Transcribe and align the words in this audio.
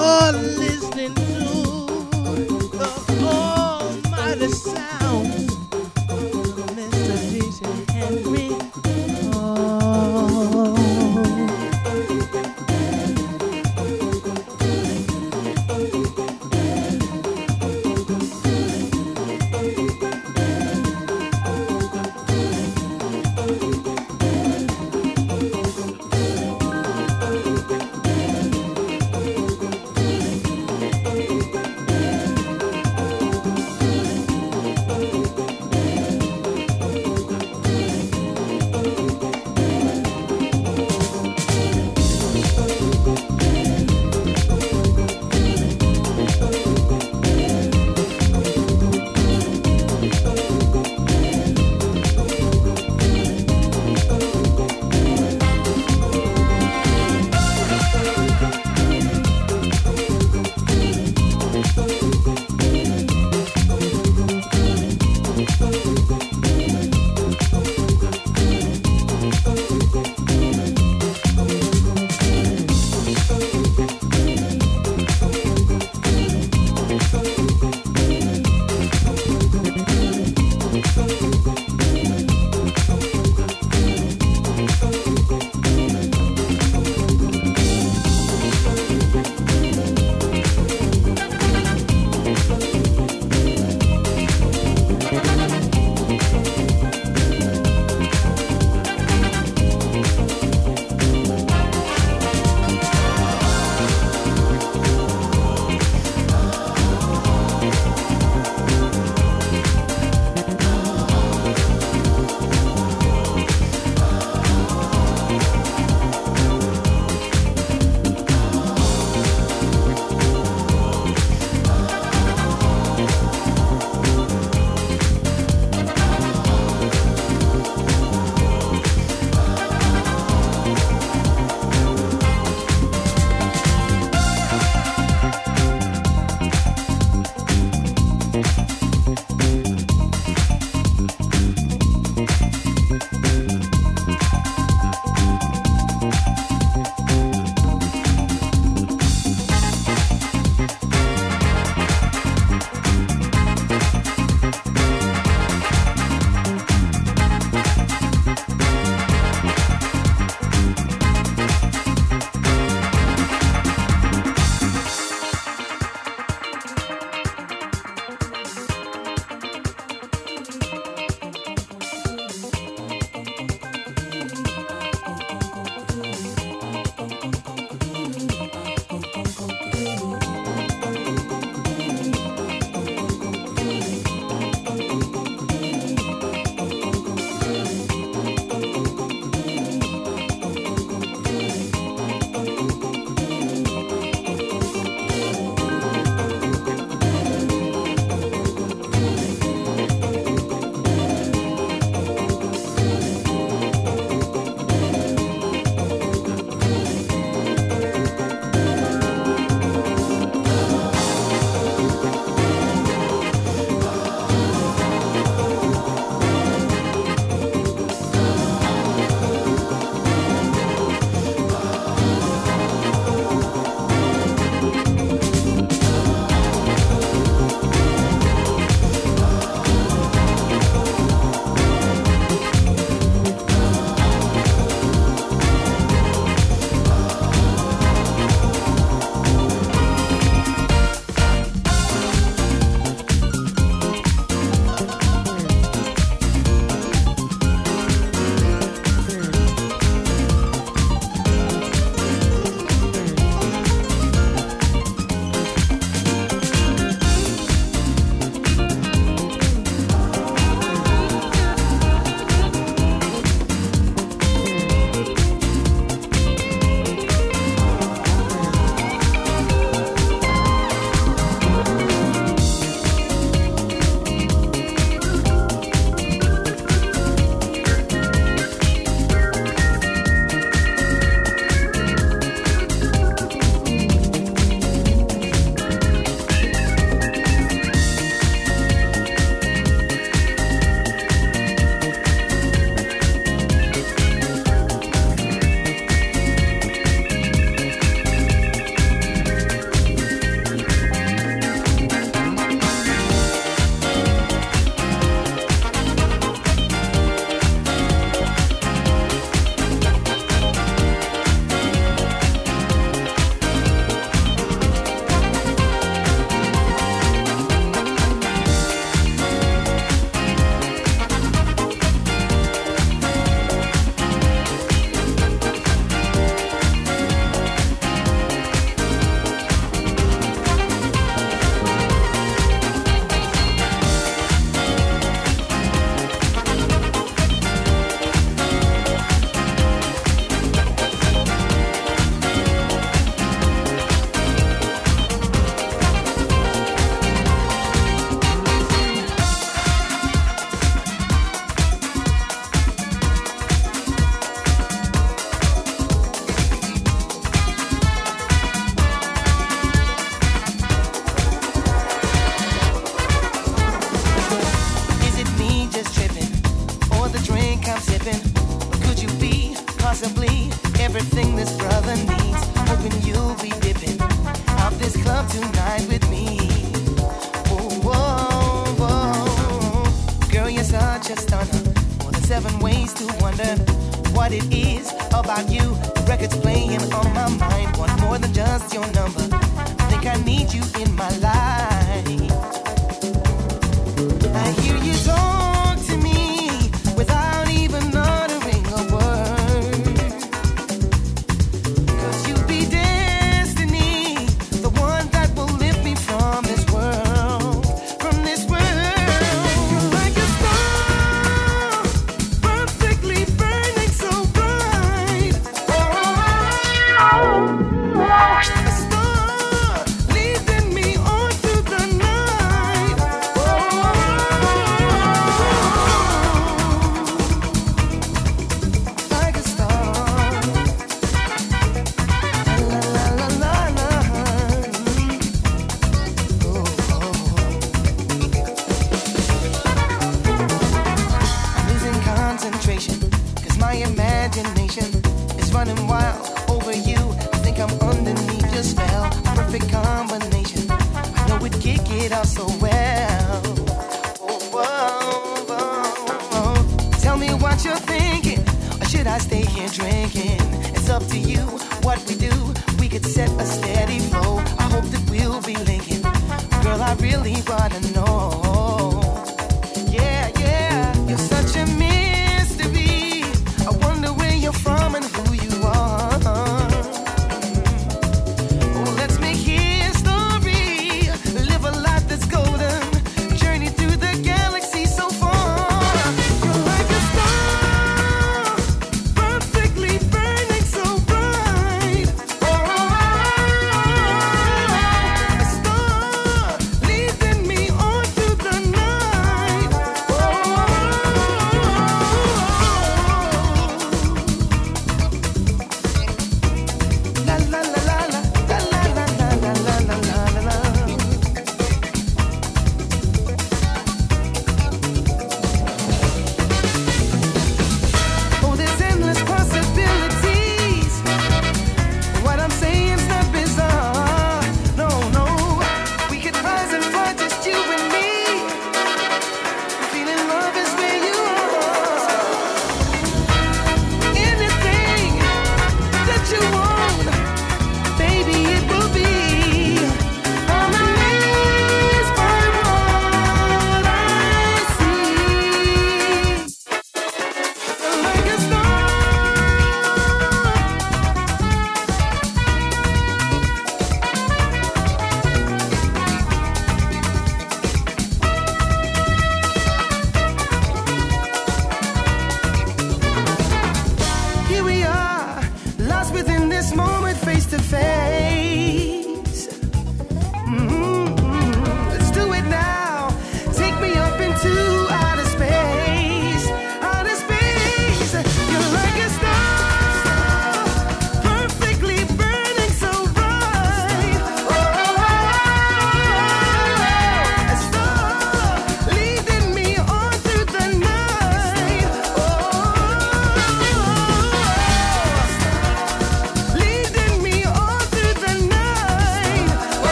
Oh, 0.00 0.47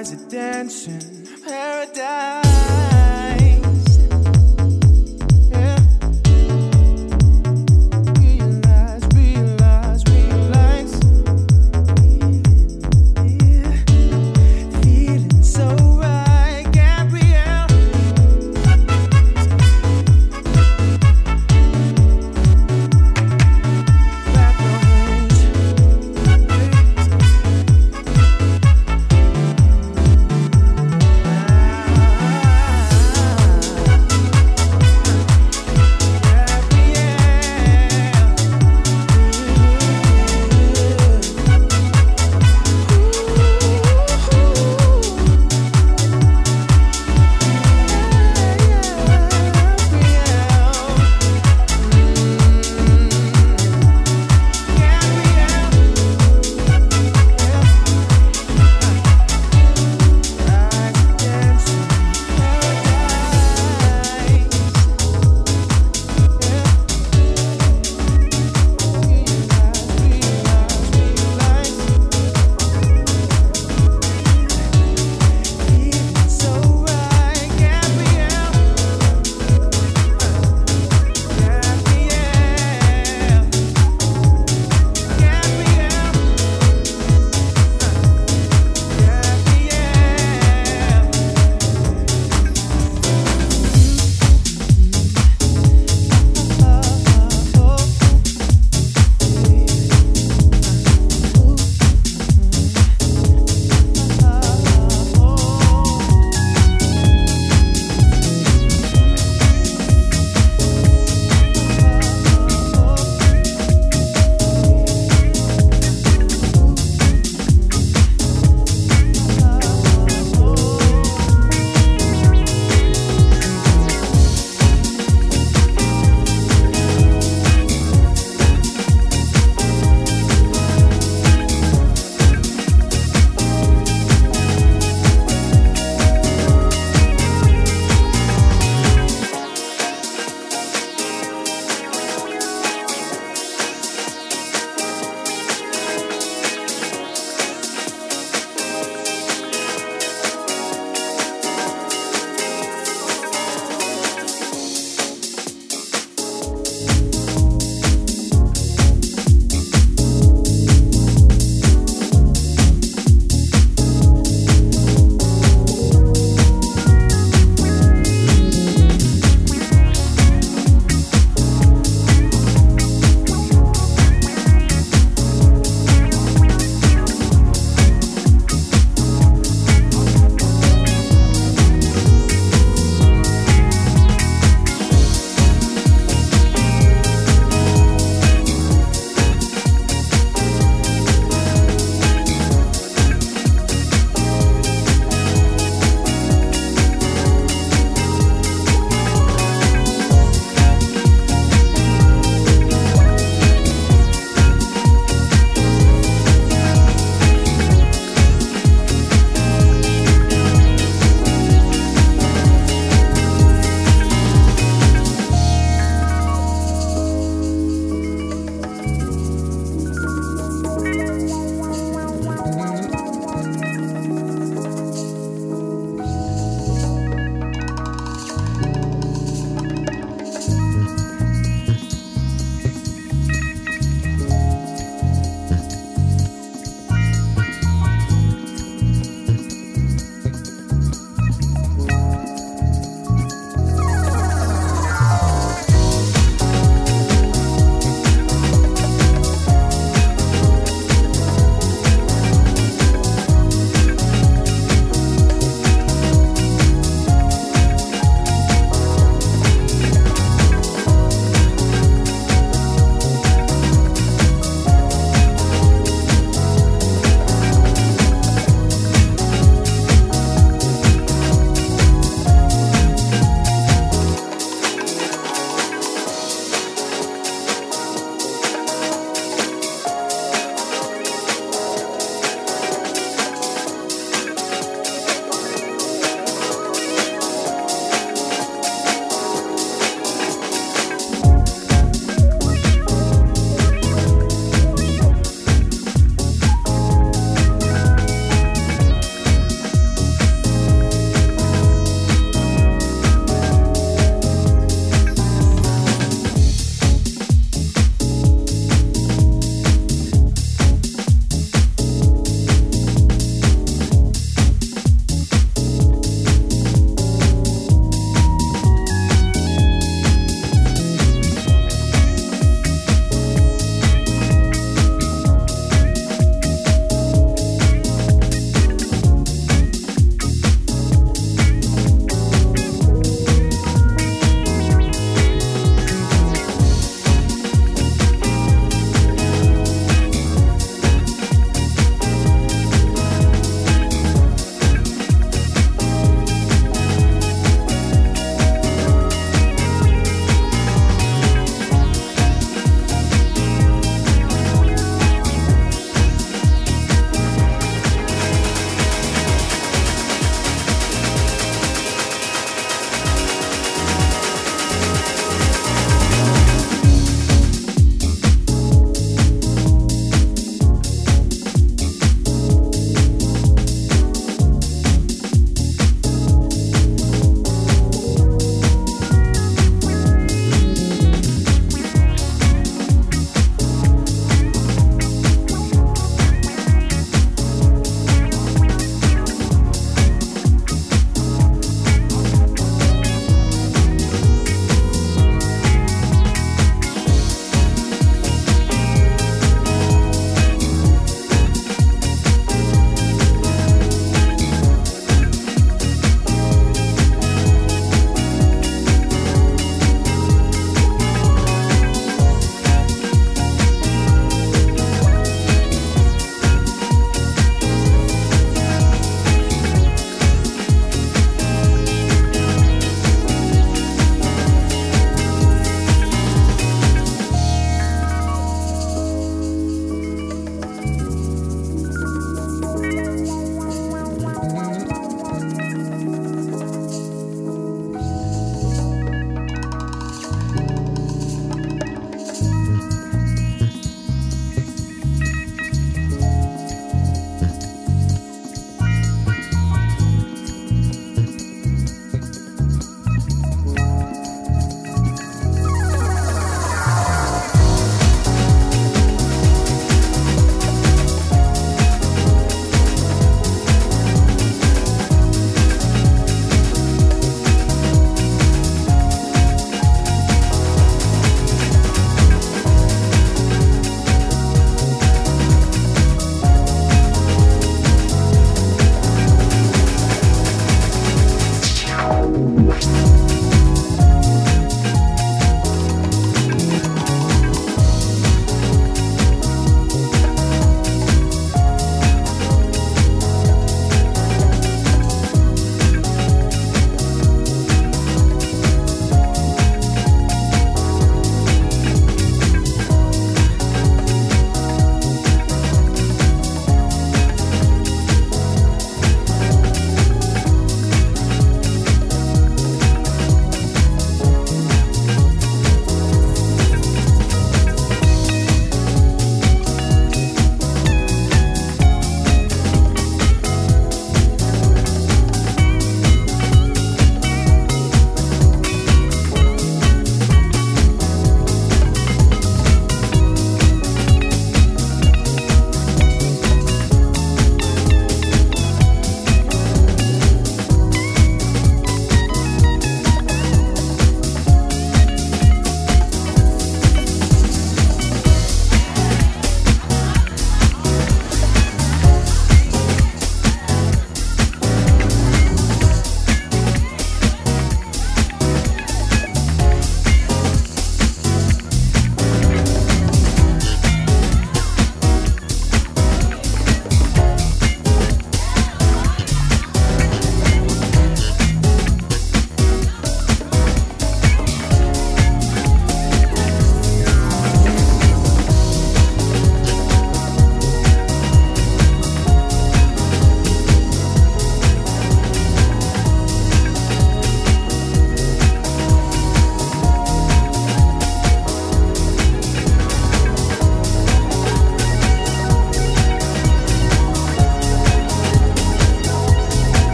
eyes 0.00 0.14
are 0.14 0.30
dancing. 0.30 1.26
Paradise. 1.44 2.89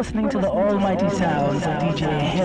Listening 0.00 0.30
to 0.30 0.38
the 0.38 0.48
almighty 0.48 1.10
sounds 1.10 1.56
of 1.56 1.74
DJ 1.74 2.39